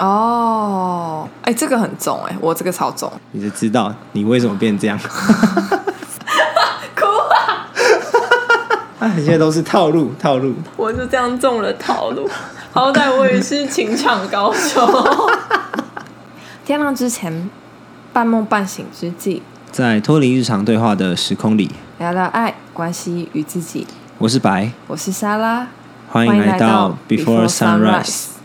[0.00, 3.12] 哦，哎，这个很重哎，我这个超重。
[3.32, 4.98] 你就知道你为什么变这样。
[6.96, 7.68] 哭啊！
[9.00, 10.54] 哎，现在都是套路，套路。
[10.76, 12.28] 我就这样中了套路，
[12.72, 15.06] 好歹我也是情场高手。
[16.64, 17.50] 天亮之前，
[18.12, 23.86] 半梦半醒之际，在脱离日常对话的时空里，聊聊爱、关系与自己。
[24.16, 25.66] 我是白，我是莎拉，
[26.08, 28.39] 欢迎来到 Before Sunrise。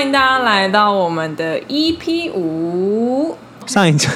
[0.00, 3.36] 欢迎大家来到我们的 EP 五。
[3.66, 4.08] 上一次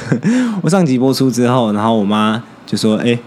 [0.62, 3.18] 我上集播出之后，然后我妈就说：“哎、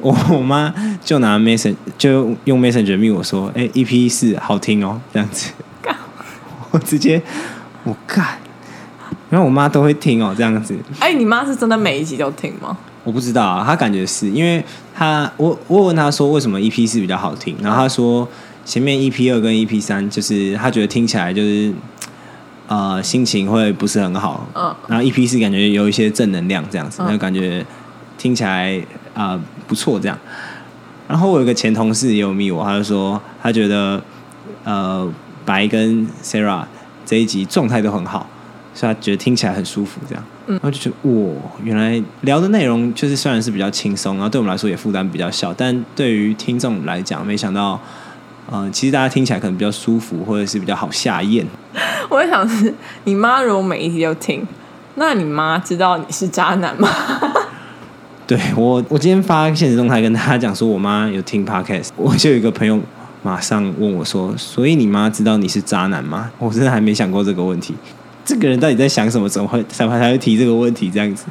[0.00, 0.72] 我我妈
[1.04, 5.50] 就拿 Messenger 就用 Messenger 密我说：‘哎、e p 四好听哦。’这样子，
[6.70, 7.20] 我直接
[7.84, 8.38] 我干，
[9.28, 10.74] 然后我妈都会听哦，这样子。
[10.98, 12.74] 哎、你妈是真的每一集都听吗？
[13.04, 18.26] 我不知道啊，她感觉是因为她我我问她说为什么 EP 四比较好听，然后她说
[18.64, 21.72] 前面 EP 二跟 EP 三就是她觉得听起来就是
[22.72, 27.64] 呃心情会不是很好，嗯然后 EP 是感觉有一些正能量这样子，嗯那、感觉
[28.16, 28.78] 听起来
[29.12, 30.18] 啊、呃不错这样。
[31.06, 34.02] 然后我有个前同事也有密我，他就说他觉得
[34.64, 35.06] 呃
[35.44, 36.64] 白跟 Sarah
[37.04, 38.26] 这一集状态都很好，
[38.72, 40.24] 所以他觉得听起来很舒服这样。
[40.46, 47.78] 嗯然后就觉得哇，原来聊的内容就是虽然是比较轻松，然后对我们来说也负担比较小，但对于听众来讲，没想到。
[48.50, 51.46] 呃，其实大家听起来可能比较舒服，或者是比较好下咽。
[52.10, 54.46] 我在想是，你妈如果每一集都听，
[54.96, 56.88] 那你妈知道你是渣男吗？
[58.26, 62.78] 对我，我今天发现实动态跟大家讲说，我妈有听 podcast，我就有一个朋友
[63.22, 67.74] 马上问我说：“所以你妈知道你是渣男吗？”我真的还没想过这个问题。
[68.24, 69.28] 这个人到底在想什么？
[69.28, 70.90] 怎么会才才会提这个问题？
[70.90, 71.26] 这样子，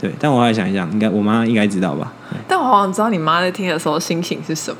[0.00, 0.10] 对。
[0.18, 2.12] 但我后来想一想，应该我妈应该知道吧？
[2.48, 4.76] 但我好想知道你妈在听的时候心情是什么。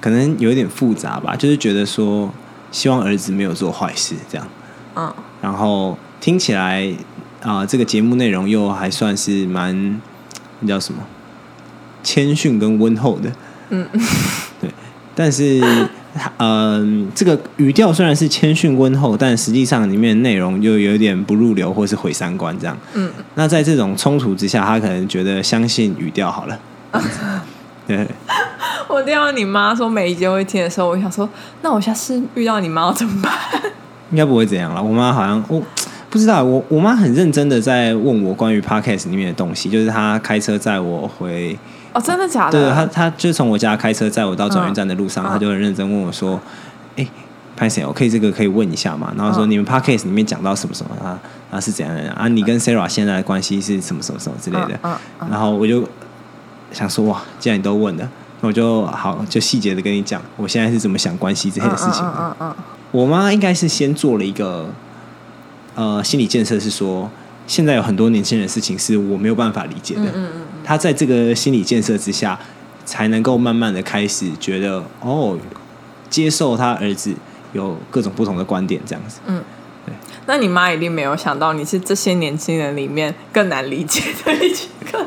[0.00, 2.32] 可能有一点复杂吧，就是觉得说
[2.72, 4.46] 希望儿子没有做坏事这样，
[4.96, 5.12] 嗯，
[5.42, 6.92] 然后听起来
[7.42, 10.00] 啊、这个节目内容又还算是蛮
[10.60, 11.00] 那叫什么
[12.02, 13.32] 谦逊跟温厚的，
[13.70, 13.86] 嗯，
[14.60, 14.70] 对，
[15.14, 15.88] 但是
[16.38, 26.58] 嗯、这个语调虽然是谦逊温厚，但实际上里面的内容又有点不入流或是毁三观这样，嗯，那在这种冲突之下，他可能觉得相信语调好了，
[26.92, 27.00] 对。
[28.88, 31.28] 我听到你妈说每一集都会听的时候，我想说，
[31.62, 33.32] 那我下次遇到你妈要怎么办？
[34.10, 34.82] 应该不会怎样了。
[34.82, 35.62] 我妈好像我
[36.08, 41.56] 不知道，我我妈很认真的在问我关于 podcast 里面的东西，就是她开车载我回，
[41.92, 42.66] 哦，真的假的？
[42.66, 46.40] 对她她就从我家开车载我到转运站的路上，嗯她就很认真问我说
[46.96, 47.06] ：“哎、
[47.56, 51.16] 潘 Sir，我可以这个可以问一下吗？”然后说、嗯你们 podcast 里面讲到什么什么啊
[51.52, 52.26] 啊是怎样的啊？
[52.26, 54.78] 你跟 Sarah 现在的关系是什么什么什么之类的。
[54.82, 55.88] 嗯嗯然后我就
[56.72, 58.08] 想说哇，既然你都问了。
[58.42, 62.14] 那我就好，就细节的跟你讲，我现在是怎么想关系这件事情的。
[62.16, 62.54] 嗯嗯嗯
[62.90, 64.68] 我妈应该是先做了一个
[65.74, 67.10] 呃心理建设，是说
[67.46, 70.06] 现在有很多年轻人的事情是我没有办法理解的。
[70.06, 72.38] 嗯嗯嗯她在这个心理建设之下，
[72.84, 75.38] 才能够慢慢的开始觉得哦，
[76.08, 77.14] 接受他儿子
[77.52, 79.20] 有各种不同的观点，这样子。
[79.26, 79.42] 嗯。
[80.26, 84.50] 那你妈一定没有想到你是这些年轻人里面更难理解的一
[84.90, 85.04] 个，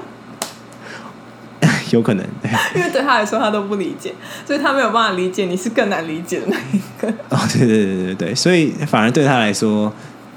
[1.94, 2.26] 有可能，
[2.76, 4.14] 因为对他来说他都不理解，
[4.46, 7.08] 所以他没有办法理解你是更难理解的那一个。
[7.30, 9.94] 哦，对对对对对，所以反而对他来说，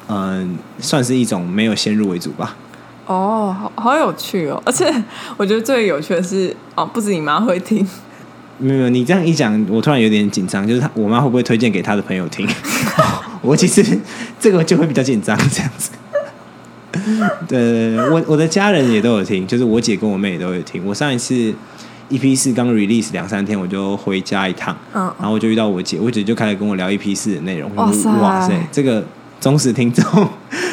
[0.08, 2.54] 嗯、算是一种没有先入为主吧。
[3.06, 4.60] 哦，好好有趣哦！
[4.66, 4.92] 而且
[5.36, 7.78] 我觉得最有趣的是，哦，不止你妈会听，
[8.58, 12.46] 没有，没有，你这样一讲，我突然有点紧张，就是他我妈会不会推荐给他的朋友听？
[13.40, 13.98] 我其实
[14.40, 15.90] 这个就会比较紧张，这样子。
[17.46, 20.84] 对，我我的家人也都有听，就是我姐跟我妹也都有听。
[20.84, 21.34] 我上一次
[22.10, 27.74] EP 四刚 release 两三天，我就回家一趟，嗯然后我就遇到我姐，我姐就开始跟我聊 EP 四的内容。
[27.76, 29.04] 哇塞哇塞，这个
[29.40, 30.28] 忠实听众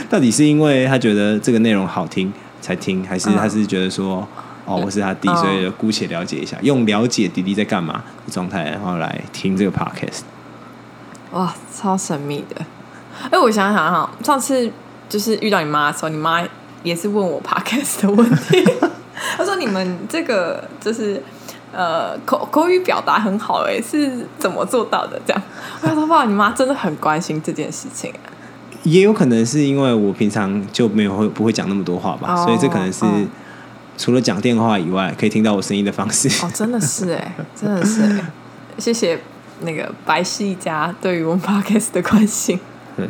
[0.09, 4.28] 到底是因为他觉得这个内容好听才听，还是嗯他是觉得说？
[4.66, 10.22] 哦，我是他弟，嗯所以就姑且了解一下，用了解弟弟在干嘛的状态，然后来听这个 podcast。
[11.31, 12.66] 哇，超神秘的。
[13.29, 14.72] 哎，我想想哈，上次
[15.13, 16.41] 就是遇到你妈的时候，你妈
[16.81, 18.67] 也是问我 podcast 的问题。
[19.37, 21.21] 她说：“你们这个就是
[21.71, 25.41] 呃口口语表达很好，哎，是怎么做到的？”这样，
[25.81, 28.09] 我想说哇，你妈真的很关心这件事情。
[28.11, 28.33] 啊
[28.81, 33.09] 也有可能是因为我平常就没有会不会讲那么多话吧，哦所以这可能是哦
[33.97, 36.27] 除了讲电话以外，可以听到我声音的方式。
[36.43, 38.25] 哦，真的是哎， 真的是哎，
[38.79, 39.17] 谢谢
[39.61, 42.59] 那个白世一家对于我们 podcast 的关心。
[42.97, 43.07] 对，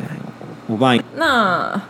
[0.68, 1.80] 我帮你那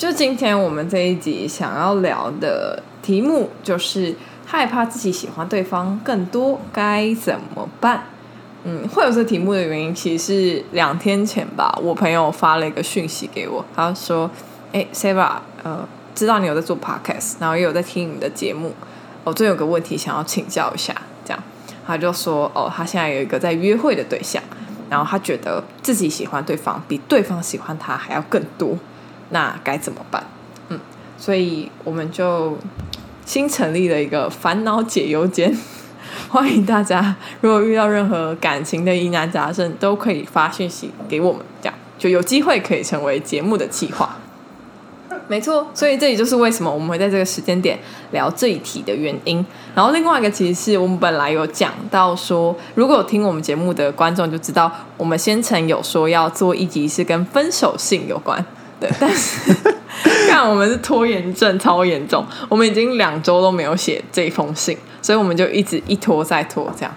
[0.00, 4.16] 就今天我们这一集想要聊的题目就是
[4.46, 8.04] 害怕自己喜欢对方更多该怎么办？
[8.64, 14.30] 嗯，会有这题目的原因，其实是两天前吧，我朋友发了一个讯息给我，他说
[14.72, 15.32] ：“哎，Sara，
[15.62, 18.72] 呃，知道你有在做 podcast，然后也有在听你的节目，
[19.22, 20.94] 我最有个问题想要请教一下。”
[21.26, 21.42] 这样，
[21.86, 24.42] 他就说：“哦，他现在有一个在约会的对象，
[24.88, 28.78] 然后他觉得自己喜欢对方比对方喜欢他还要更多。”
[29.30, 30.22] 那该怎么办？
[30.68, 30.78] 嗯，
[31.18, 32.56] 所以我们就
[33.24, 35.56] 新成立了一个烦恼解忧间，
[36.28, 44.16] 欢迎大家，如果遇到任何感情的疑难杂症，都可以发讯息给我们，这样就有机会可以成为节目的企划。
[45.28, 47.78] 没错，所以这里就是为什么我们会在这个时间点
[48.10, 49.44] 聊这一题的原因。
[49.76, 58.44] 然后另外一个，其实是我们本来有讲到说，如果有听我们节目的观众就知道，我们先前有说要做一集是跟分手信有关。
[58.80, 59.54] 对， 但是
[60.28, 66.94] 看我们是拖延症超严重，我们已经两周都没有写这封信，所以我们就一直一拖再拖这样。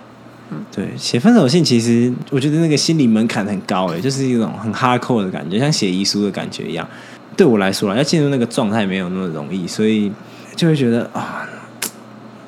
[0.50, 6.88] 嗯，对，写分手信其实我觉得那个心理门槛很高诶，就是一种很 hardcore 的感觉，像写遗书的感觉一样。
[7.36, 10.12] 对我来说啊，要进入那个状态没有那么容易，所以
[10.56, 11.48] 就会觉得啊，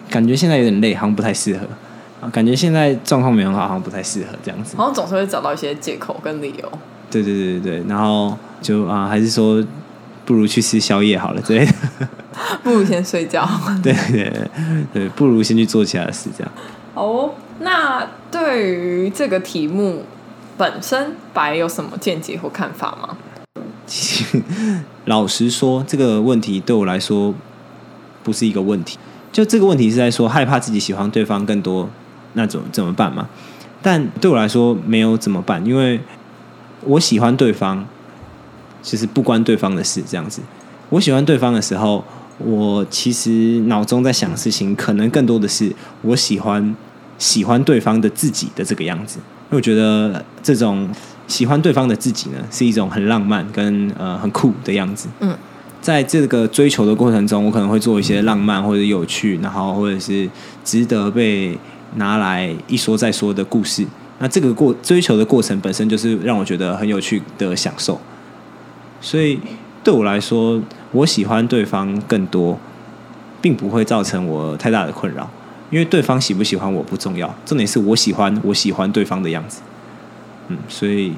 [0.09, 1.65] 感觉现在有点累，好像不太适合
[2.21, 2.29] 啊。
[2.29, 4.77] 感觉现在状况没很好，好像不太适合这样子。
[4.77, 6.71] 好像总是会找到一些借口跟理由。
[7.21, 9.63] 对对对对对，然后就啊，还是说
[10.25, 11.73] 不如去吃宵夜好了之类的，
[12.63, 13.47] 不如先睡觉。
[13.81, 14.33] 对对
[14.93, 16.51] 对，不如先去做其他的事，这样。
[16.93, 20.03] 哦，那对于这个题目
[20.57, 23.17] 本身，白有什么见解或看法吗？
[25.05, 27.33] 老实说，这个问题对我来说
[28.23, 28.97] 不是一个问题。
[29.31, 31.89] 就这个问题是在说害怕自己喜欢对方更多，
[32.33, 33.29] 那怎怎么办嘛？
[33.81, 35.99] 但对我来说没有怎么办，因为
[36.85, 37.85] 我喜欢对方，
[38.81, 40.01] 其实不关对方的事。
[40.07, 40.41] 这样子，
[40.89, 42.03] 我喜欢对方的时候，
[42.37, 45.71] 我其实脑中在想事情，可能更多的是
[46.01, 46.75] 我喜欢
[47.17, 49.19] 喜欢对方的自己的这个样子。
[49.49, 50.89] 因为我觉得这种。
[51.27, 55.07] 喜欢对方的自己呢，是一种很浪漫跟呃很酷的样子。
[55.21, 55.35] 嗯，
[55.81, 60.29] 在这个追求的过程中，我可能会做一些浪漫或者有趣，然后或者是
[60.63, 61.57] 值得被
[61.95, 63.83] 拿来一说再说的故事。
[64.19, 67.99] 那这个过追求的过程本身就是让我觉得很有趣的享受。
[69.01, 69.39] 所以
[69.83, 72.57] 对我来说，我喜欢对方更多，
[73.41, 75.29] 并不会造成我太大的困扰，
[75.69, 79.61] 因为对方喜不喜欢我不重要，重点是我喜欢我喜欢对方的样子。
[80.47, 81.13] 嗯，所以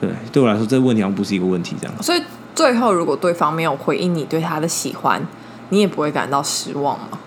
[0.00, 2.02] 对对我来说，这个问题好像不是一个问题，这样。
[2.02, 2.22] 所以
[2.54, 5.20] 最后，如果对方没有回应你对他的喜欢，
[5.70, 7.18] 你也不会感到失望吗？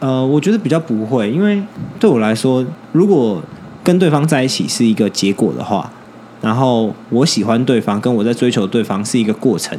[0.00, 1.62] 呃，我觉得比较不会，因为
[1.98, 3.42] 对我来说，如果
[3.84, 5.90] 跟对方在一起是一个结果的话，
[6.40, 9.78] 然后我喜欢对方，跟我在追求对方是一个过程，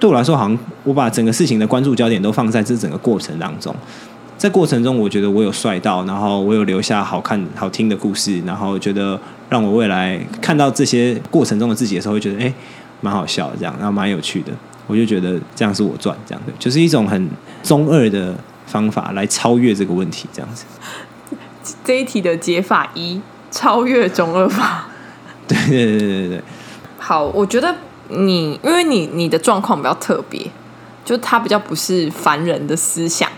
[0.00, 3.74] 对我来说，好像我把整个事情的关注焦点都放在这整个过程当中。
[4.38, 9.18] 在过程中，我觉得我有帅到，然后我有留下好看、好听的故事，然后觉得
[9.48, 12.52] 让我未来看到这些过程中的自己的时候，会觉得哎，
[13.00, 14.52] 蛮好笑，这样，然后蛮有趣的。
[14.86, 17.28] 我就觉得这样是我赚，这样的，就是一种很
[17.62, 18.34] 中二的
[18.66, 20.64] 方法来超越这个问题，这样子。
[21.82, 23.20] 这一题的解法一：
[23.50, 24.88] 超越中二法。
[25.48, 26.42] 对对对对对。
[26.98, 27.74] 好，我觉得
[28.08, 30.50] 你因为你你的状况比较特别，
[31.04, 33.30] 就他比较不是凡人的思想。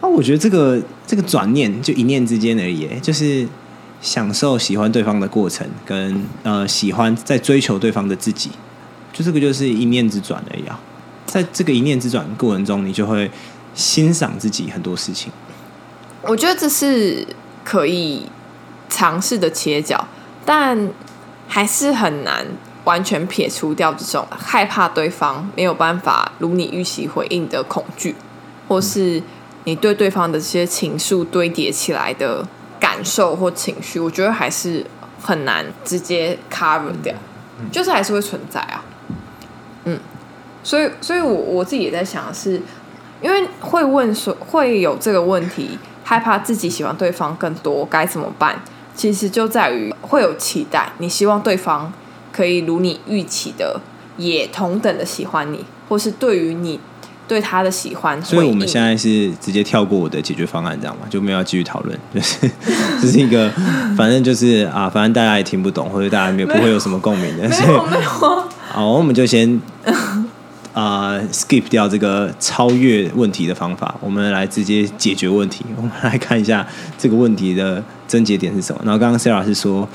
[0.00, 3.46] 那 我觉得这个这个转念就一念之间而已，就是
[4.00, 8.50] 享受喜欢对方的过程，跟呃喜欢在追求对方的自己，
[9.12, 10.80] 就这个就是一念之转而已啊。
[11.26, 13.30] 在这个一念之转过程中，你就会
[13.74, 15.30] 欣赏自己很多事情。
[16.22, 17.26] 我觉得这是
[17.62, 18.26] 可以
[18.88, 20.06] 尝试的切角，
[20.44, 20.90] 但
[21.46, 22.46] 还是很难
[22.84, 28.14] 完全撇除掉这种害怕对方没有办法如你预期回应的恐惧，
[28.68, 29.22] 或是。
[29.64, 32.42] 你对对方的这些情愫堆叠起来的
[32.80, 34.82] 感受或情绪，我觉得还是
[35.20, 37.14] 很难直接 cover 掉，
[37.70, 38.82] 就是还是会存在啊。
[39.84, 40.00] 嗯，
[40.62, 42.62] 所以，所以我我自己也在想，是
[43.20, 48.62] 因为会问说会有这个问题，害怕自己喜欢对方更多该怎么办？
[48.98, 51.92] 其实就在于会有期待，你希望对方
[52.32, 53.80] 可以如你预期的，
[54.16, 56.80] 也同等的喜欢你，或是对于你。
[57.28, 61.02] 对他的喜欢，所以我们现在是直接跳过我的解决方案，这样吗？
[61.10, 62.50] 就没有继续讨论， 就是
[63.02, 63.50] 这是一个，
[63.94, 68.08] 反正就是啊，反正大家也听不懂，或者大家也不会有什么共鸣的， 没有没有。
[68.70, 69.60] 好，我们就先
[70.78, 75.64] 啊 skip 掉这个超越问题的方法，我们来直接解决问题。
[75.76, 76.64] 我们来看一下
[76.96, 78.80] 这个问题的症结点是什么。
[78.84, 79.88] 然后刚刚 Sarah 是说，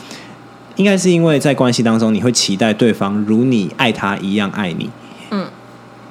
[0.75, 4.89] 应该是因为在关系当中，你会期待对方如你爱他一样爱你。
[5.31, 5.47] 嗯，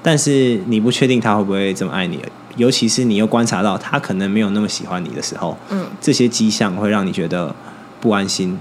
[0.02, 2.18] 但是你不确定他会不会这么爱你，
[2.56, 7.54] 尤其是你又观察到他可能没有那么喜欢你的时候，嗯，这些迹象会让你觉得
[8.00, 8.58] 不安心，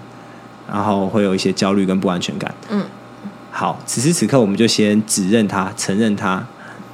[0.69, 2.53] 然后会有一些焦虑跟不安全感。
[2.69, 2.83] 嗯，
[3.51, 6.43] 好，此时此刻我们就先指认他，承认他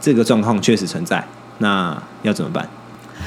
[0.02, 1.24] 这个状况确实存在，
[1.60, 2.68] 那要怎么办？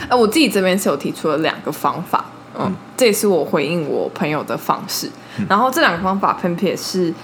[0.08, 2.24] 哎，我自己这边是有提出了两个方法，
[2.58, 5.10] 嗯，嗯这也是我回应我朋友的方式。
[5.48, 7.14] 然后这两个方法分别是，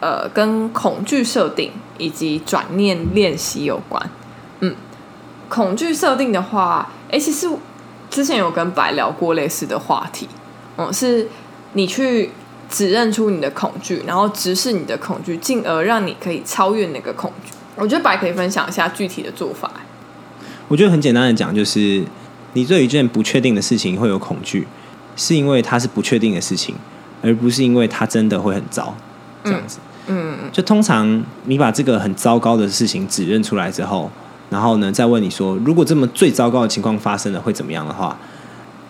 [0.00, 4.10] 呃，跟恐惧设定以及转念练习有关。
[4.60, 4.74] 嗯，
[5.48, 7.48] 恐惧设定的话，哎，其实
[8.08, 10.28] 之前有跟白聊过类似的话题，
[10.76, 11.28] 嗯，是
[11.72, 12.30] 你去
[12.68, 17.52] 指认出你的恐惧，然后直视你的恐惧，进而让你可以超越那个恐惧。
[17.76, 19.70] 我觉得白可以分享一下具体的做法。
[20.68, 22.04] 我觉得很简单的讲，就是
[22.52, 24.66] 你对一件不确定的事情会有恐惧，
[25.16, 26.74] 是因为它是不确定的事情，
[27.22, 28.94] 而不是因为它真的会很糟。
[29.44, 34.10] 这样子，嗯就通常你把这个很糟糕的事情指认出来之后，
[34.50, 38.18] 然后呢，再问你说，如果这么最糟糕的情况发生了会怎么样的话，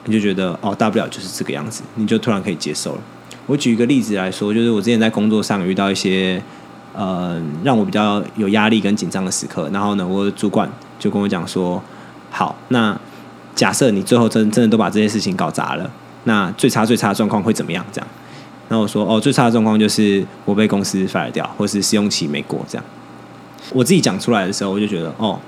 [0.06, 3.00] 你就觉得哦，大不了就是这个样子，你就突然可以接受了。
[3.48, 6.40] 我举一个例子来说，就是我之前在工作上遇到一些
[6.92, 11.82] 呃让我比较有压力跟紧张的时刻，然后呢，我的主管就跟我讲说，
[12.30, 12.94] 好，那
[13.54, 15.90] 假设你最后真真的都把这些事情搞砸了，
[16.24, 17.82] 那最差最差的状况会怎么样？
[17.90, 18.08] 这样。
[18.68, 22.84] 然后我说，哦，最差的状况就是我被公司 fire 掉，或是试用期没过这样。
[23.72, 25.40] 我自己讲出来的时候，我就觉得，哦，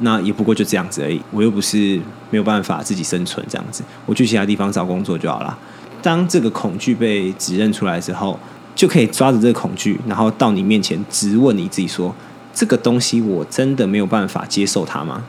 [0.00, 2.00] 那也不过就这样子而已，我又不是
[2.30, 5.58] 没有办法自己生存这样子，我去其他地方找工作就好了。
[6.06, 8.38] 当这个恐惧被指认出来之后，
[8.76, 12.14] 就可以抓着这个恐惧，然后到你面前直问你自己说：
[12.54, 15.24] 这个东西我真的没有办法接受它吗？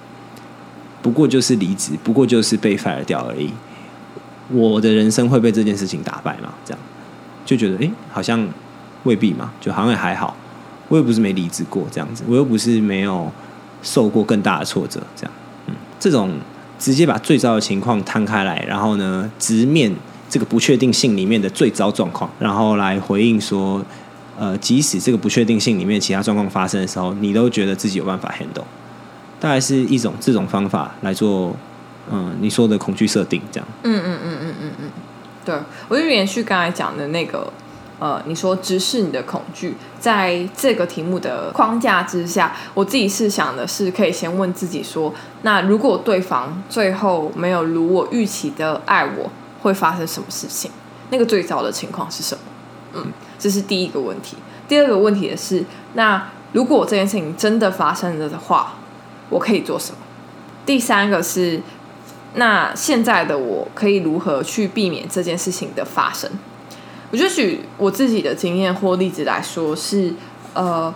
[1.01, 3.49] 不过就是离职，不过就是被 fire 掉而已。
[4.51, 6.53] 我的人生会被这件事情打败吗？
[6.63, 6.79] 这样
[7.43, 8.47] 就觉得，诶，好像
[9.03, 10.37] 未必嘛，就好像也还好。
[10.89, 13.31] 我又不是没离职过，这样子，我又不是没有
[13.81, 15.31] 受过更大的挫折，这样，
[15.65, 16.35] 嗯，这种
[16.77, 19.91] 直接把最糟的情况摊开来，然后呢，直面
[20.29, 23.83] 这个不确定性里面的最糟状况，然后来回应说，
[24.37, 28.63] 呃，即使这个不确定性里面其他状况发生的时候，你都觉得自己有办法 handle，
[29.39, 31.55] 大概是一种这种方法来做，
[32.11, 33.67] 嗯，你说的恐惧设定这样。
[33.83, 34.89] 嗯嗯嗯嗯嗯嗯，
[35.45, 35.55] 对，
[35.87, 37.51] 我就延续刚才讲的那个，
[37.99, 50.71] 呃，你说直视你的恐惧，在这个题目的框架之下，我自己是想的是，可以先问自己说，那如果对方最后没有如我预期的爱我，会发生什么事情？
[51.09, 52.41] 那个最糟的情况是什么？
[52.93, 54.37] 嗯，这是第一个问题。
[54.67, 58.75] 第二个问题的是，那如果这件事情真的发生了的话，
[59.29, 59.97] 我可以做什么？
[60.65, 61.61] 第三个是，
[62.35, 66.29] 那现在的我可以如何去避免这件事情的发生？
[67.11, 70.13] 我就举我自己的经验或例子来说，是
[70.53, 70.93] 呃，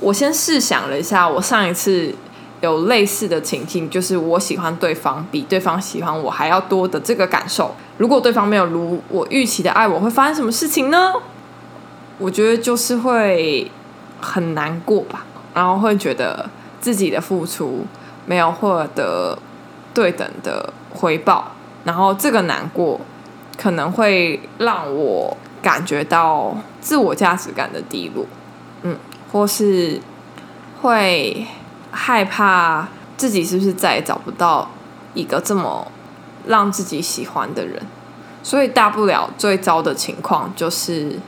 [0.00, 2.12] 我先试想了一下，我上一次
[2.66, 7.74] 有类似的情境，就是我喜欢对方比对方喜欢我还要多的这个感受。
[7.96, 11.14] 如果对方没有如我预期的爱我，会发生什么事情呢？
[12.18, 13.70] 我觉得就是会
[14.20, 16.48] 很难过吧，然后会觉得
[16.80, 17.86] 自己的付出
[18.26, 19.38] 没有获得
[19.94, 21.52] 对等的回报，
[21.84, 23.00] 然后这个难过
[23.56, 28.26] 可能会让我感觉到自我价值感的低落，
[28.82, 28.96] 嗯，
[29.32, 30.00] 或是
[30.80, 31.46] 会
[31.96, 32.86] 害怕
[33.16, 34.68] 自己是不是再也找不到
[35.14, 35.90] 一个这么
[36.46, 37.82] 让自己喜欢的人，
[38.42, 41.18] 所以大不了最糟的情况就是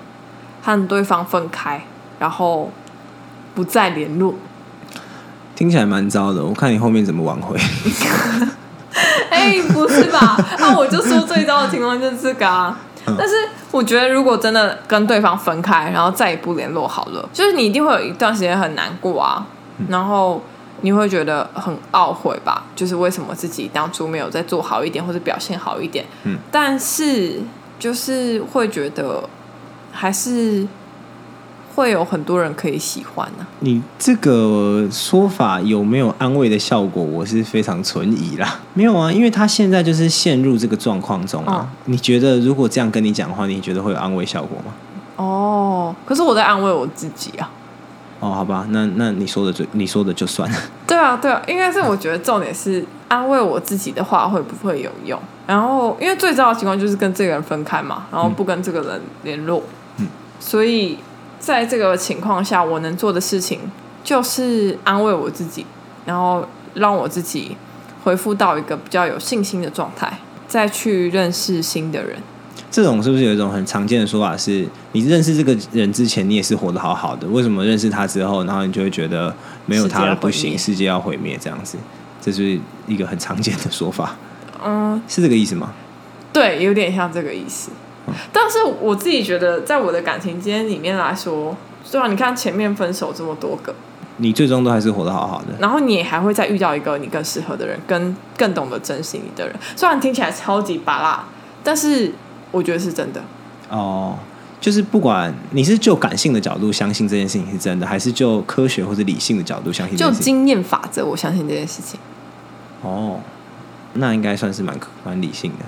[0.62, 1.82] 和对方分开，
[2.18, 2.70] 然后
[3.54, 4.34] 不再联络。
[5.56, 7.58] 听起来蛮糟的，我看你后面怎么挽回。
[9.30, 10.36] 哎、不是吧？
[10.58, 12.78] 那、我就说最糟的情况就是这个啊。
[13.16, 13.34] 但是
[13.70, 19.46] 我觉得，如果真的跟对方分开，然后再也不联络好了，就是你一定会有一段时间很难过啊，
[19.88, 20.42] 然后
[20.82, 22.64] 你会觉得很懊悔吧？
[22.76, 26.04] 就是为什么自己当初没有再做好一点，或者表现好一点？
[26.24, 27.40] 嗯，但是
[27.78, 29.28] 就是会觉得
[29.92, 30.66] 还是
[31.74, 37.02] 会有很多人可以喜欢呢、你这个说法有没有安慰的效果？
[37.02, 38.60] 我是非常存疑啦。
[38.74, 41.68] 没有啊，因为他现在就是陷入这个状况中啊。
[41.86, 44.72] 嗯你觉得如果这样跟你讲话，你觉得会有安慰效果吗？
[45.16, 47.50] 哦，可是我在安慰我自己啊。
[48.20, 50.58] 哦，好吧，那那你说的就你说的就算了。
[50.86, 55.20] 对啊，对啊，应该是我觉得重点是安慰我自己的话会不会有用？
[55.46, 59.62] 然后因为最糟的情况就是跟这个人分开嘛，然后不跟这个人联络，
[59.98, 60.08] 嗯，
[60.40, 60.98] 所以
[61.38, 63.60] 在这个情况下，我能做的事情
[64.02, 65.64] 就是安慰我自己，
[66.04, 66.44] 然后
[66.74, 67.56] 让我自己
[68.02, 72.16] 恢复到一个比较有信心的状态，再去认识新的人。
[72.70, 79.34] 这种是不是有一种很常见的说法是，你认识这个人之前，你也是活得好好的，为什么认识他之后，然后你就会觉得
[79.66, 81.78] 没有他了不行，世界要毁灭这样子？
[82.20, 84.16] 这是一个很常见的说法。
[84.62, 85.72] 嗯，是这个意思吗？
[86.32, 87.70] 对，有点像这个意思。
[88.32, 93.74] 但是我自己觉得，在我的感情经验里面来说，虽然，你看前面分手这么多个，
[94.16, 95.54] 你最终都还是活得好好的。
[95.60, 99.54] 然后你也还会再遇到一个你更适合的人，跟更懂得珍惜你的人。
[99.76, 101.24] 虽然听起来超级拔辣，
[101.62, 102.12] 但是
[102.50, 103.22] 我觉得是真的。
[103.70, 104.16] 哦，
[104.60, 112.00] 就是不管你是就感性的角度相信这件事情是真的，还是就科学或者理性的角度相信，就经验法则，我相信这件事情。
[112.82, 113.20] 哦，
[113.94, 115.64] 那应该算是蛮蛮理性的。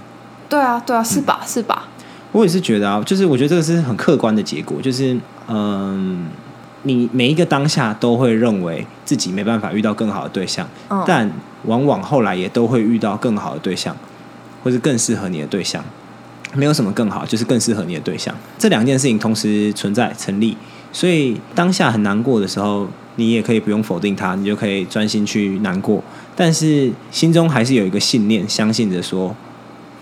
[0.49, 1.41] 对啊，对啊，是吧？
[1.47, 1.85] 是吧？
[2.33, 5.17] 我也是觉得啊，就是我觉得这个是很客观的结果，就是
[5.49, 6.29] 嗯，
[6.85, 10.67] 你每一个当下都会认为自己没办法遇到更好的对象，
[11.07, 11.31] 但
[11.67, 13.97] 往往后来也都会遇到更好的对象，
[14.65, 15.85] 或是更适合你的对象。
[16.55, 18.35] 没有什么更好，就是更适合你的对象。
[18.59, 20.57] 这两件事情同时存在成立，
[20.93, 26.03] 所以当下很难过的时候，你也可以不用否定它，你就可以专心去难过。
[26.35, 29.35] 但是心中还是有一个信念，相信着说，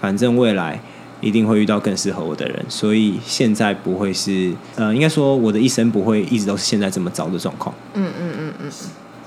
[0.00, 0.80] 反正未来。
[1.20, 7.74] 一定会遇到更适合我的人，所以现在不会是呃，应该说我的一生不会一直都是现在这么糟的状况。
[7.94, 8.70] 嗯嗯嗯嗯，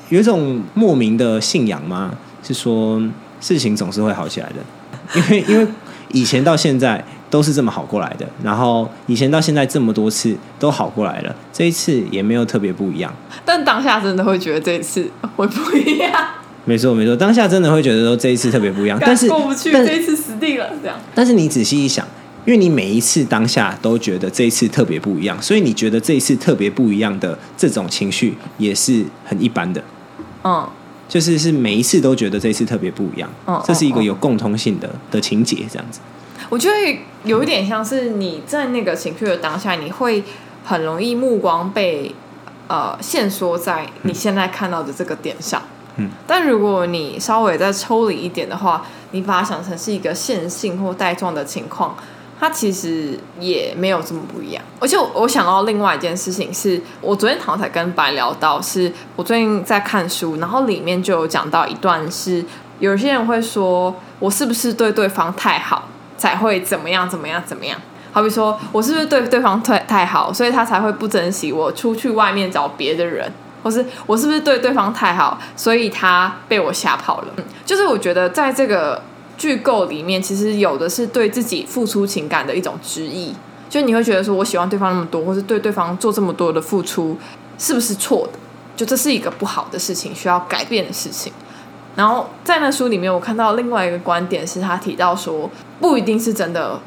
[0.08, 2.14] 有一种莫名的信仰吗？
[2.42, 3.04] 是说
[3.42, 5.68] 事情总是会好起来的，因为因为
[6.14, 13.14] 以前到现在都是这么好过来的，然后以前到现在这么多次都好过来了，这一次也没有特别不一样。
[13.46, 16.12] 但当下真的会觉得这一次会不一样。
[16.64, 20.96] 没错，没错，当下真的会觉得说这一次特别不一样，但是过不去，这一次死定了，这样。
[21.16, 22.06] 但是你仔细一想，
[22.46, 29.84] 因为你每一次当下都觉得这一次特别不一样，所以你觉得这一次特别不一样的这种情绪也是很一般的。
[30.44, 30.68] 嗯，
[31.12, 36.00] 就是是每一次都觉得这次特别不一样，嗯，这是一个有共通性的的情节，这样子。
[36.48, 40.24] 我觉得有一点像是你在那个情绪的当下，你会
[40.64, 42.16] 很容易目光被
[42.70, 45.62] 呃限缩在你现在看到的这个点上。
[45.98, 51.98] 嗯但如果你稍微再抽离一点的话，你把它想成是一个线性或带状的情况，
[52.42, 54.64] 它其实也没有这么不一样。
[54.80, 62.44] 而且我想到另外一件事情，是我昨天好像才跟白聊到，是我最近在看书，然后里面就有讲到一段，是
[62.80, 67.80] 有些人会说我是不是对对方太好，才会怎么样怎么样怎么样？
[68.12, 73.32] 好比说我是不是对对方太太好，所以他才会不珍惜我，出去外面找别的人。
[73.64, 77.28] 或是我是不是对对方太好，所以他被我吓跑了？
[77.38, 79.00] 嗯就是我觉得在这个
[79.42, 83.34] 剧构里面，其实有的是对自己付出情感的一种执意。
[83.68, 87.18] 就你会觉得说，我喜欢对方那么多，或是对对方做这么多的付出，
[87.58, 88.38] 是不是错的？
[88.76, 91.34] 就这是一个不好的事情，需要改变的事情。
[91.96, 95.50] 然后在那书里面，我看到另外一个观点是他提到说，
[95.80, 96.80] 不一定是真的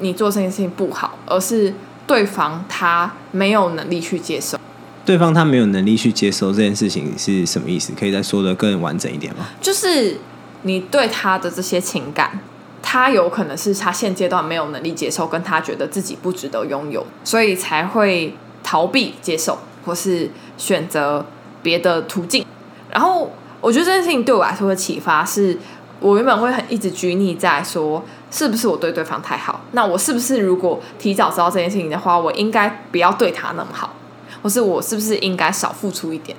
[0.00, 1.72] 你做这件事情不好，而是
[2.06, 4.58] 对方他没有能力去接受。
[5.06, 7.94] 对方他没有能力去接受这件事情是什么意思？
[7.98, 9.46] 可以再说的更完整一点吗？
[9.60, 10.18] 就是
[10.64, 12.40] 你对他的这些情感，
[12.82, 21.24] 他有可能是他现阶段没有能力接受，跟他觉得自己不值得拥有，所以才会逃避接受，或是选择
[21.62, 22.44] 别的途径。
[22.90, 25.58] 然后我觉得这件事情对我来说的启发是，
[26.00, 29.60] 我原本会很一直拘泥在说，是不是我对对方太好？
[29.72, 33.94] 那我是不是如果提早知道这件事情的话，我应该不要对他那么好？
[34.42, 36.36] 或是我是不是应该少付出一点？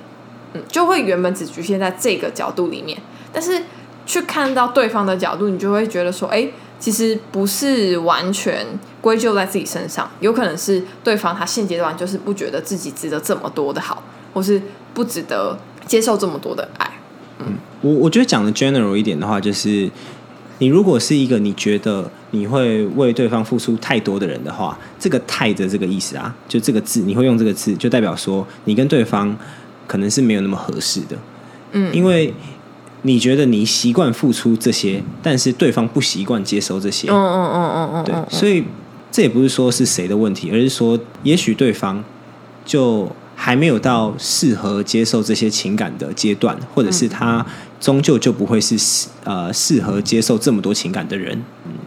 [0.52, 2.96] 嗯，就会原本只局限在这个角度里面，
[3.32, 3.64] 但是
[4.06, 8.64] 去看到对方的角度，你就会觉得说，哎，其实不是完全
[9.02, 14.62] 归咎在自己身上，有可能是对方他现阶段就是不觉得自己值得这么多的好，或是
[14.94, 16.90] 不值得接受这么多的爱。
[17.40, 19.90] 嗯，我我觉得讲的 general 一点的话，就是。
[20.58, 29.36] 你如果是一个你觉得你会为对方付出太多的人的话，这个“太”的这个意思啊，就这个字，你会用这个字，就代表说你跟对方
[29.86, 31.16] 可能是没有那么合适的。
[31.72, 32.32] 嗯，因为
[33.06, 37.08] 你觉得你习惯付出这些，但是对方不习惯接收这些。
[37.08, 38.64] 嗯嗯嗯嗯嗯，对，所以
[39.10, 42.04] 这也不是说是谁的问题，而是说也许对方
[42.64, 43.10] 就。
[43.38, 47.44] 还没有到适合接受这些情感的阶段，或者是他
[47.78, 51.38] 终究就不会是适呃适合接受这么多情感的人。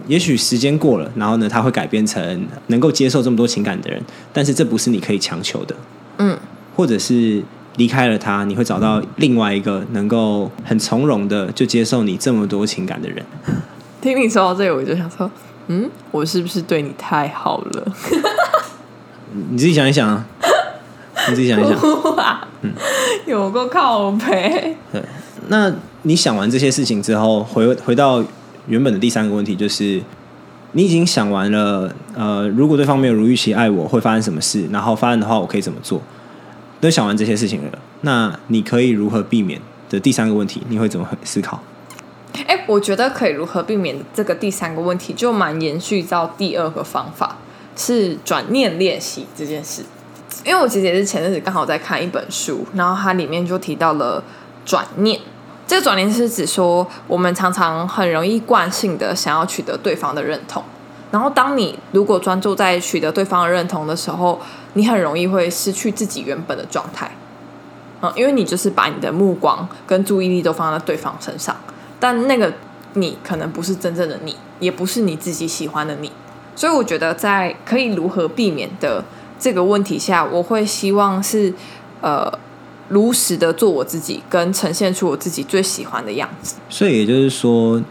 [0.08, 4.00] 也许时间过了，然后呢，他会改变成能够接受这么多情感的人，
[4.32, 5.76] 但是这不是你可以强求的。
[6.20, 6.38] 嗯，
[6.76, 7.44] 或者是
[7.80, 13.26] 离开了他，你会找到另外一个能够很从容的就接受你这么多情感的人。
[14.02, 15.32] 听你说到这个，我就想说，
[15.68, 17.94] 嗯，我是不是对你太好了？
[19.50, 20.26] 你自己想一想啊。
[21.30, 21.78] 你自己想一想，
[22.64, 22.72] 嗯，
[23.28, 24.76] 有个靠背。
[24.92, 25.04] 对，
[25.50, 25.72] 那
[26.04, 28.24] 你想完这些事情之后，回回到
[28.68, 30.02] 原本的第三个问题，就是
[30.72, 34.66] 你已经想完了，呃，如果对方没有如预期爱我，会发生什么事？
[34.72, 36.02] 然后发生的话，我可以怎么做？
[36.80, 41.62] 都想完这些事情了，那你可以如何避免的第三个问题，你会怎么思考？
[42.48, 47.38] 哎，我觉得可以如何避免这个第三个问题，就蛮延续到第二个方法，
[47.76, 49.84] 是转念练习这件事。
[50.46, 54.24] 因为我其实也是前阵子刚好在看一本书，然后它里面就提到了
[54.66, 55.20] 转念。
[55.68, 60.64] 这个转念是指说，我们常常很容易惯性的想要取得对方的认同，
[61.12, 64.40] 然后当你如果专注在取得对方的认同的时候，
[64.74, 67.12] 你很容易会失去自己原本的状态。
[68.02, 71.56] 嗯，因为你就是把你的目光跟注意力都放在对方身上，
[72.00, 72.54] 但那个
[72.94, 76.12] 你可能不是真正的你，也不是你自己喜欢的你。
[76.56, 79.04] 所以我觉得在可以如何避免的。
[79.42, 81.54] 这个问题下，我会希望是
[82.02, 82.30] 呃，
[82.90, 86.56] 如实的做我自己，跟呈现出我自己最喜欢的样子。
[86.68, 87.82] 所以也就是说，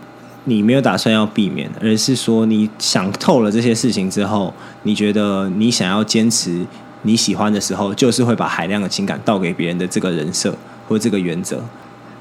[0.49, 6.67] 你没有打算要避免，而是说你想透了这些事情之后，你觉得你想要坚持
[7.03, 10.55] 你喜欢的时候，就是会把海量的情感倒给别人的这个人设
[10.89, 11.63] 或这个原则。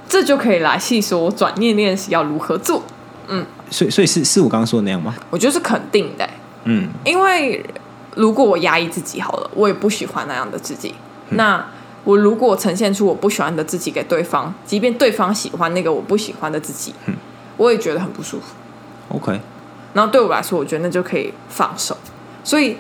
[0.08, 2.84] 这就可以来细说转念练习要如何做。
[3.28, 5.16] 嗯，所以所以是是我刚刚说的那样吗？
[5.30, 6.30] 我觉得是肯定的。
[6.66, 7.66] 嗯，因为。
[8.16, 10.92] 如果我压抑自己好了，我也不喜欢那样的自己。
[11.30, 11.64] 那
[12.04, 16.92] 我如果呈现出我不喜欢的自己给对方，即便对方喜欢那个我不喜欢的自己，
[17.58, 18.56] 我也觉得很不舒服。
[19.10, 19.40] OK。
[19.94, 21.98] 然后对我来说，我觉得那就可以放手。
[22.44, 22.78] 所以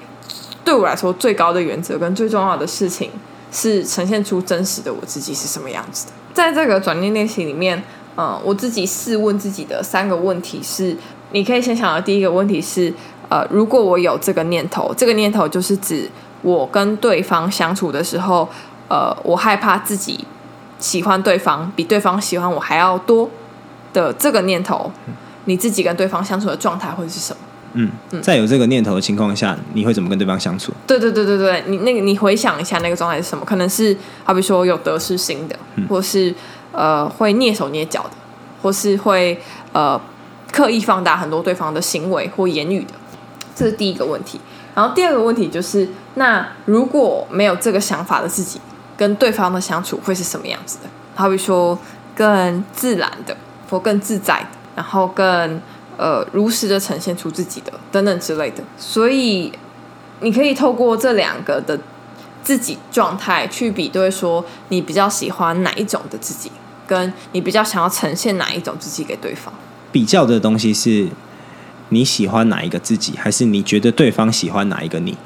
[0.63, 3.12] 对我来说，最高的原则跟最重要的事情
[3.52, 6.13] 是呈现出真实的我自己是什么样子的。
[6.34, 7.84] 在这个转念练习里面，
[8.16, 10.96] 嗯，我自己试问自己的三个问题是：
[11.32, 12.94] 你可以先想到第一个问题是。
[13.30, 16.10] 呃，如果我有这个念头，这个念头就是指
[16.44, 18.48] 我跟对方相处的时候，
[18.88, 20.24] 呃，我害怕自己
[20.80, 23.30] 喜欢对方比对方喜欢我还要多
[23.97, 24.91] 的这个念头，
[25.45, 27.39] 你自己跟对方相处的状态会是什么？
[27.73, 30.71] 嗯，在有这个念头的情况下，你会怎么跟对方相处？
[30.86, 33.43] 对对对对对，你那个你回想一下那个状态是什么？
[33.43, 35.57] 可能是好比说有得失心的，
[35.89, 36.33] 或是
[36.71, 38.12] 呃会蹑手蹑脚的，
[38.62, 39.39] 或是会
[39.73, 39.99] 呃
[40.51, 42.93] 刻意放大很多对方的行为或言语的。
[43.55, 44.39] 这是第一个问题，
[44.75, 48.62] 然后第二个问题就是，那如果没有这个想法的自己，
[48.95, 50.89] 跟对方的相处会是什么样子的？
[51.15, 51.77] 好比说
[52.15, 53.36] 更自然的，
[53.69, 55.62] 或更自在，然后更
[55.97, 58.63] 呃如实的呈现出自己的等等之类的。
[58.77, 59.51] 所以
[60.21, 61.80] 你可以透过这两个的
[62.43, 66.51] 自己状态去比对，说你比较喜欢哪一种的自己，
[66.86, 69.53] 跟你比较想要呈现哪一种自己给对方。
[69.91, 71.08] 比较的东西是。
[71.89, 75.17] 你喜欢哪一个自己，还是你觉得对方喜欢哪一个你？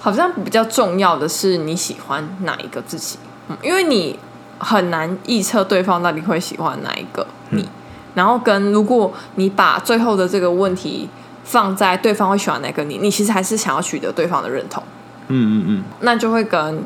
[0.00, 4.18] 好像比较重要的是你喜欢哪一个自己，嗯，因为你
[4.58, 7.68] 很难预测对方到底会喜欢哪一个你。
[8.14, 11.08] 然后跟如果你把最后的这个问题
[11.44, 14.82] 放在对方会喜欢哪个你，你其实还是想要取得对方的认同。
[15.28, 16.82] 嗯嗯嗯，那就会跟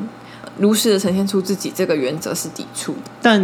[0.57, 3.11] 如实的呈现出自己这个原则是抵触的。
[3.21, 3.41] 但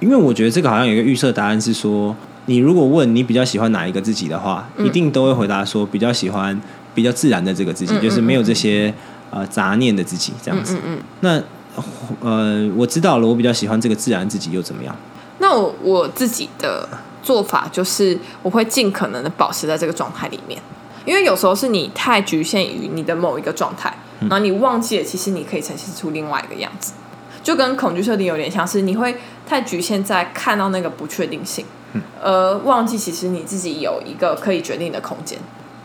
[0.00, 2.14] 因为我觉得这个好像有一个预设答案是说。
[2.46, 6.60] 你如果问你比较喜欢哪一个自己的话，一定都会回答说比较喜欢
[6.92, 8.92] 比较自然的这个自己，就是没有这些
[9.30, 10.76] 呃杂念的自己这样子。
[10.84, 11.40] 嗯那
[12.20, 14.92] 呃，我知道了，我比较喜欢这个自然自己又怎么样？
[15.38, 16.88] 那我我自己的
[17.22, 20.60] 做法就是，我会尽可能的保持在这个状态里面，
[21.04, 26.92] 因为有时候是你太局限于你的某一个状态，然后你忘记了其实你可以呈现出另外一个样子，
[27.42, 31.64] 就跟恐惧设定有点像是，你会太局限在看到那个不确定性。
[32.22, 35.38] 而，忘记其实你自己有一个可以决定的空间。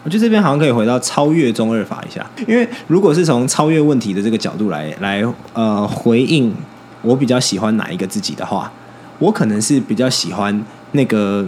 [0.04, 5.22] 我觉得这边好像可以回到超越中二法一下，因为如果是从超越问题的这个角度来来
[5.52, 6.56] 呃回应，
[7.02, 8.72] 我比较喜欢哪一个自己的话，
[9.20, 10.64] 我可能是比较喜欢
[10.98, 11.48] 那个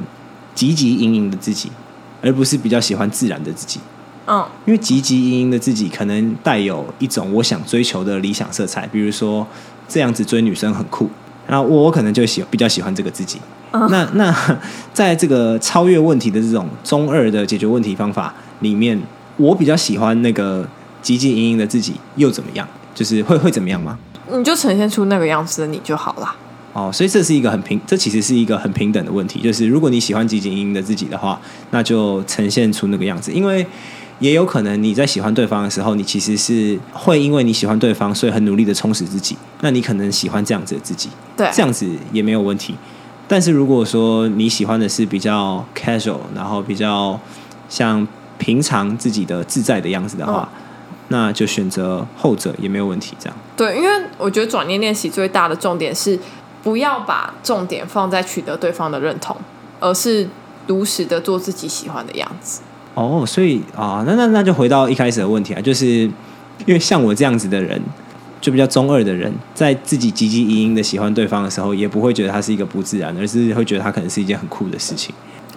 [0.55, 1.69] 积极盈盈的自己，
[2.21, 3.81] 而不是比较喜欢自然的自己。
[4.27, 9.45] 嗯，因为积极盈盈的自己可能带有一种我想追求的理想色彩，比如说
[9.87, 11.09] 这样子追女生很酷，
[11.47, 13.39] 然后我可能就喜比较喜欢这个自己。
[13.71, 14.59] 那 那
[14.93, 19.01] 在这个超越问题的这种中二的解决问题方法里面，
[19.37, 20.67] 我比较喜欢那个
[21.01, 22.67] 积极盈盈的自己，又怎么样？
[22.93, 23.97] 就是会会怎么样吗？
[24.31, 26.35] 你就呈现出那个样子的你就好了。
[26.73, 29.39] 哦，所以这是一个很平，这其实是一个很平等的问题。
[29.41, 31.39] 就是如果你喜欢积极盈盈的自己的话，
[31.71, 33.31] 那就呈现出那个样子。
[33.31, 33.65] 因为
[34.19, 39.35] 也有可能你在喜欢对方的时候，你其实是会因为你喜欢对方，所以很努力的充实自己。
[39.61, 42.75] 那你可能喜欢这样子的自己，对，这样子也没有问题。
[43.27, 47.19] 但是如果说你喜欢的是比较 casual，然后比较
[47.67, 50.49] 像平常自己的自在的样子的话，
[51.09, 53.15] 那就选择后者也没有问题。
[53.19, 56.17] 这样对，因为我觉得转念练习最大的重点是
[56.63, 59.35] 不要把重点放在取得对方的认同，
[59.79, 60.27] 而是
[60.67, 62.61] 如实的做自己喜欢的样子。
[62.95, 65.85] 哦，所以啊，那那那就回到一开始的问题啊，就是
[66.65, 67.81] 因为像我这样子的人，
[68.41, 75.15] 就比较中二的人，在自己汲汲营营的喜欢对方的时候，也不会觉得他是一个不自然，而是会觉得他可能是一件很酷的事情。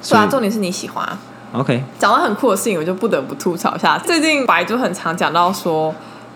[0.09, 1.19] 对啊，重点是你喜欢啊。
[1.53, 3.99] OK，讲到很酷的事情，我就不得不吐槽一下。
[3.99, 5.95] 最近白就很常讲到说，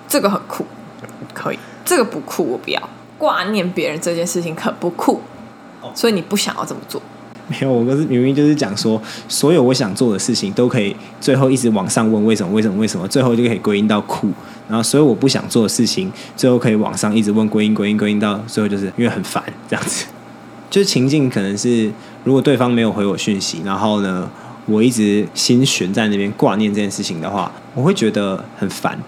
[0.09, 0.67] 这个很酷，
[1.33, 2.83] 可以；这个不酷，我不要。
[3.19, 5.21] 挂念别人这件事情可不酷，
[5.95, 7.01] 所以你不想要这么做。
[7.49, 14.29] 没有，我是明明就是讲说，所有我想做的事情都可以最后一直往上问为什么为什么为什么，最后就可以归因到酷。
[14.69, 20.07] 然后所有我不想做的事情，最后可以往上一直问归因归因归因到最后就是因为很烦这样子。
[20.69, 21.89] 就是情境可能是，
[22.25, 24.29] 如果对方没有回我讯息，然后呢，
[24.67, 28.99] 我一直心悬在那边挂念这件事情的话，我会觉得很烦。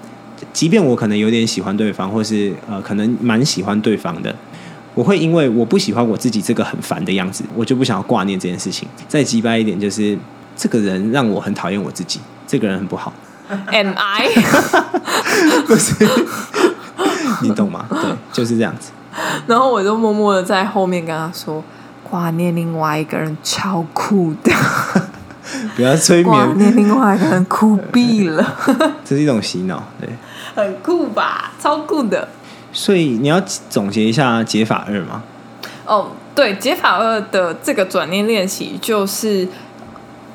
[0.53, 4.35] 即便我可能有点喜欢对方，或是呃可能蛮喜欢对方的，
[4.95, 8.89] 我会因为我不喜欢我自己这个很烦的样子，我就不想要挂念这件事情。
[9.07, 10.19] 再击败一点，就是
[10.57, 13.13] 这个人让我很讨厌我自己，这个人很不好
[13.67, 14.29] ，Am I？
[15.67, 15.95] 不是？
[17.43, 17.87] 你懂吗？
[17.91, 18.91] 对，就是这样子。
[19.47, 21.63] 然后我就默默的在后面跟他说，
[22.09, 24.53] 挂念另外一个人超酷的，
[25.77, 28.57] 不要催挂眠，念另外一个人酷毙了，
[29.05, 29.83] 这是一种洗脑。
[30.01, 30.09] 对，
[30.59, 31.53] 很酷吧？
[31.61, 32.29] 超酷的。
[32.73, 33.41] 所以你要
[33.71, 35.23] 总结一下解法二吗？
[35.87, 39.49] 哦，对，解法二的这个转念练习就是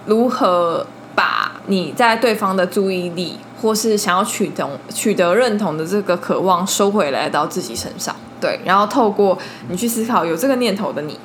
[0.07, 8.15] 如何把你在对方的注意力，或是想要取得取得认同的这个渴望收回来到自己身上。
[8.41, 9.37] 对，然后透过
[9.69, 11.19] 你去思考有这个念头的你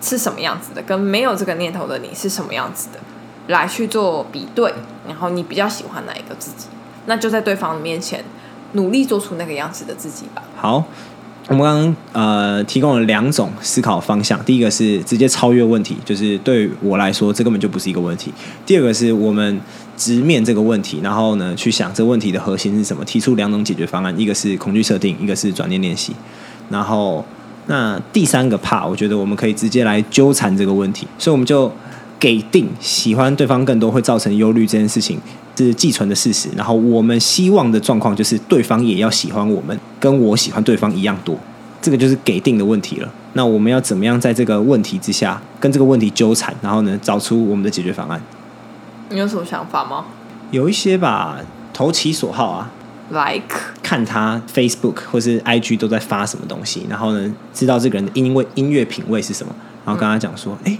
[0.00, 3.00] 是什么样子的，跟没有这个念头的你是什么样子的，
[3.48, 4.72] 来去做比对，
[5.08, 6.68] 然后你比较喜欢哪一个自己，
[7.06, 8.22] 那就在对方面前
[8.72, 10.42] 努力做出那个样子的自己吧。
[10.56, 10.84] 好，
[11.48, 18.30] 我们刚刚呃提供了两种思考方向，第一个是直接超越问题，就是对我来说这根本就不是一个问题；
[18.66, 19.60] 第二个是我们
[19.96, 26.14] 直面这个问题，然后呢去想这问题的核心是什么，提出两种解决方案，一个是恐惧设定，一个是转念练习。
[26.68, 27.24] 然后
[27.66, 31.70] 那第三个怕我觉得我们可以直接来纠缠这个问题，所以我们就
[32.18, 35.20] 给定喜欢对方更多会造成忧虑这件事情
[35.56, 41.38] 是既存的事实，然后我们希望的状况就是对方也要喜欢我们，跟我喜欢对方一样多，
[41.80, 43.12] 这个就是给定的问题了。
[43.32, 48.20] 那我们要怎么样在这个问题之下跟这个问题纠缠，然后呢找出我们的解决方案？
[49.10, 50.06] 你有什么想法吗
[50.50, 51.38] 有一些吧，
[51.72, 52.70] 投其所好啊
[53.10, 60.78] ，？Like 看他 Facebook 或是 IG 都在发什么东西，然后呢，知道这个人的音味音乐品味是什么，然后跟他讲说，哎、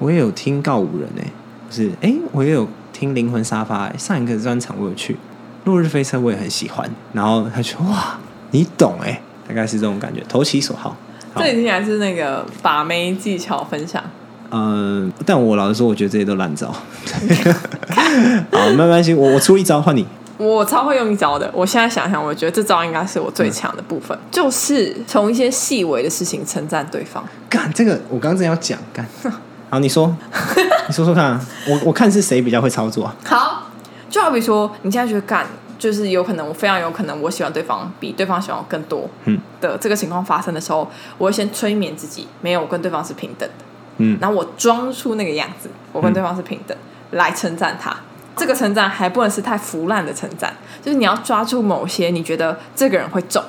[0.00, 1.24] 我也有听告五人哎、
[1.70, 5.16] 就是哎、我也有听灵魂沙发、欸，上一个专场我有去，
[5.64, 8.18] 落日飞车我也很喜欢，然后他说哇，
[8.50, 10.96] 你懂哎、大概是这种感觉，投其所好。
[11.32, 14.02] 好这里听起来是那个把妹技巧分享。
[14.50, 16.74] 嗯，但我老实说，我觉得这些都烂招。
[18.50, 20.04] 好，没关系，我我出一招换你。
[20.38, 27.22] 我超会用一招的，我现在想想，我觉得这招应该是我最强的部分，就是从一些细微的事情称赞对方。
[27.48, 29.06] 干这个，我刚刚正要讲干。
[29.70, 30.14] 好，你说，
[30.88, 33.14] 你说说看、啊，我我看是谁比较会操作啊？
[33.24, 33.66] 好，
[34.10, 35.46] 就好比说，你现在觉得干，
[35.78, 39.40] 就是有可能，我非常有可能我喜欢对方比对方喜欢我更多，嗯。
[39.60, 43.64] 的这个情况发生的时候，我会先催眠自己，没有，我跟对方是平等的，
[43.98, 44.18] 嗯。
[44.20, 46.76] 然后我装出那个样子，我跟对方是平等，
[47.12, 47.96] 来称赞他。
[48.36, 50.52] 这个称赞还不能是太腐烂的称赞，
[50.82, 53.40] 就是你要抓住某些你觉得这个人会中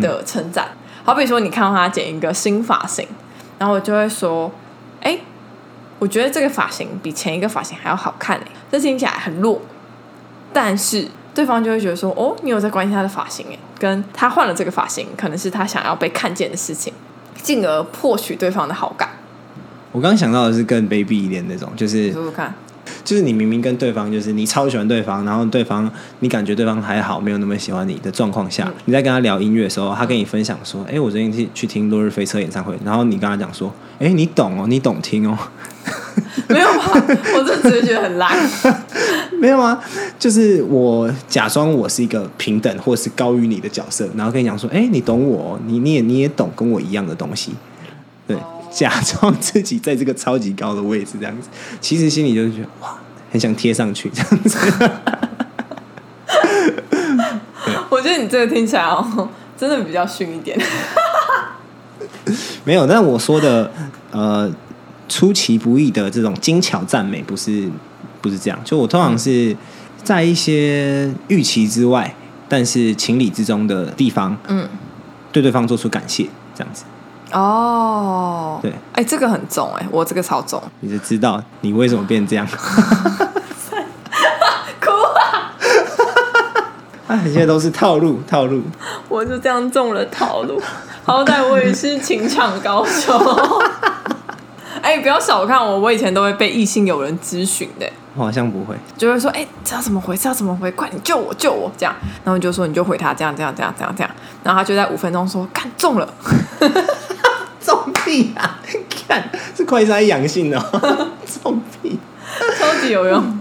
[0.00, 0.68] 的称赞。
[1.04, 3.06] 好比说，你看到他剪一个新发型，
[3.58, 4.50] 然后我就会说
[5.00, 5.16] ：“哎、
[6.02, 9.62] 我觉得这个发型比前一个发型还要好看哎、这听起来很弱。”
[10.52, 16.92] 但是对方就会觉得说：“哦，你有在关心他的发型哎，跟他换了这个发型，可能是他想要被看见的事情，
[17.40, 19.10] 进而获取对方的好感。
[19.92, 22.52] 我刚刚想到的是更卑鄙一点那种，就你是说说看，
[23.04, 25.88] 就是你明明跟对方就是你超喜欢对方，然后对方
[26.18, 35.38] 你感觉对方还好，没有那么喜欢你的状况下，嗯你在跟他聊音乐的时候，他跟你分享说：“哎、我最近去去听落日飞车演唱会。”然后你跟他讲说：“哎、你懂哦，你懂听哦。”
[36.48, 36.92] 没有吧？
[37.34, 38.36] 我这只是觉得很烂。
[39.38, 39.82] 没有啊，
[40.18, 47.52] 就是我假装我是一个平等或是高于你的角色，然后跟你讲说，哎、你懂我哦，你你也你也懂跟我一样的东西，
[48.26, 48.36] 对，
[48.70, 51.48] 假装自己在这个超级高的位置这样子，
[51.80, 52.96] 其实心里就是觉得哇，
[53.32, 54.58] 很想贴上去这样子。
[57.90, 60.58] 我觉得你这个听起来哦，真的比较逊一点。
[62.64, 63.70] 没有，但我说的
[64.12, 64.50] 呃
[65.08, 67.68] 出其不意的这种精巧赞美，不是
[68.20, 69.56] 不是这样，就我通常是
[70.02, 72.14] 在一些预期之外，
[72.48, 74.68] 但是情理之中的地方，嗯，
[75.30, 76.84] 对对方做出感谢，这样子。
[77.32, 80.62] 哦，对，哎、这个很重哎、我这个超重。
[80.80, 82.46] 你就知道你为什么变这样。
[87.08, 88.62] 哎，现在都是套路，套路。
[89.08, 90.60] 我就这样中了套路，
[91.04, 93.18] 好歹我也是情场高手。
[94.82, 98.76] 哎、不要小看我，我以前都会被异性友人咨询的，我好像不会。
[98.98, 100.16] 就会说，哎、这要怎么回？
[100.16, 100.70] 这要怎么回？
[100.72, 101.70] 快你救我，救我！
[101.78, 104.10] 这样，然后就说你就回他这样这样这样这样这样，
[104.42, 106.14] 然后他就在五分钟说，看中了。
[107.64, 108.58] 中屁啊！
[109.08, 110.60] 看是快筛阳性哦，
[111.42, 111.96] 中屁。
[112.58, 113.40] 超级有用，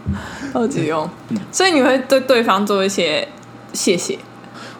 [0.54, 1.10] 超级有用。
[1.52, 3.28] 所以你会对对方做一些
[3.74, 4.20] 谢谢，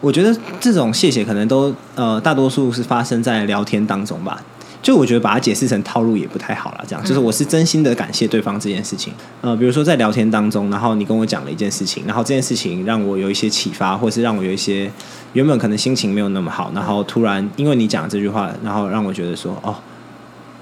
[0.00, 4.40] 我觉得这种谢谢可能都呃大多数是发生在聊天当中吧。
[4.82, 9.12] 就我觉得把它解释成套路也不太好了，这样就是我是真心的感谢对方这件事情。
[9.40, 14.90] 呃，比如说在聊天当中，然后你跟我讲了一件事情，然后这件事情让我有一些启发，或是让我有一些
[15.34, 19.76] 原本可能心情没有那么好，然后突然因为你讲这句话，然后让我觉得说哦，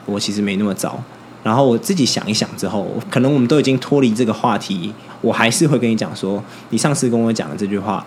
[0.05, 1.03] 我其实没那么糟。
[1.43, 8.05] 然后我自己想一想之后，可能我们都已经脱离这个话题，我还是会跟你讲说，你上次跟我讲的这句话，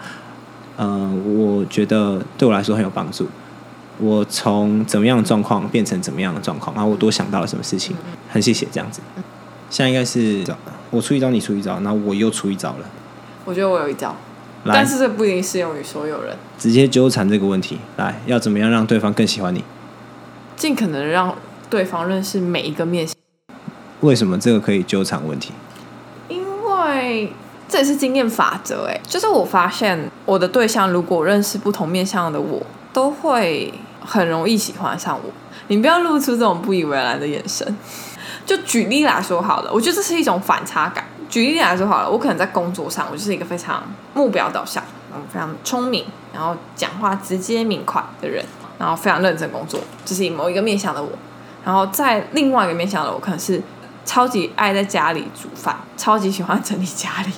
[0.78, 3.28] 呃，我觉得对我来说很有帮助。
[4.00, 7.96] 我从怎么样的状况变成怎么样的状况，然后我多想到了什么事情，
[8.30, 9.02] 很谢谢这样子。
[9.70, 10.44] 现在应该是
[10.90, 12.86] 我出一招，你出一招，然后我又出一招了，
[13.46, 14.16] 我觉得我有一招，
[14.66, 16.36] 但是这不一定适用于所有人。
[16.58, 19.64] 直接纠缠这个问题，来要怎么样让对方更喜欢你？
[20.56, 21.36] 尽可能让
[21.70, 23.16] 对方认识每一个面向，
[24.02, 25.52] 为什么这个可以纠缠问题？
[26.30, 27.34] 因为
[27.68, 28.86] 这也是经验法则。
[28.88, 32.62] 哎，就是我发现我的对象如果认识不同面向的我，
[32.94, 35.30] 都会很容易喜欢上我。
[35.68, 37.76] 你不要露出这种不以为然的眼神。
[38.46, 41.06] 就举例来说好了，我觉得这是一种反差感。
[41.30, 43.82] 举例来说好了，我可能在工作上，我就是一个非常
[44.14, 48.46] 目标导向，嗯，非常聪明，然后讲话直接明快的人，
[48.78, 51.10] 然后非常认真工作，这是某一个面向的我。
[51.66, 53.62] 然后在另外一个面向的我，可能是
[54.04, 57.32] 超级爱在家里煮饭，超级喜欢整理家里，